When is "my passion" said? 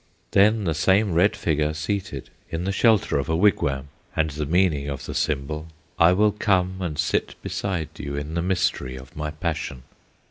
9.15-9.83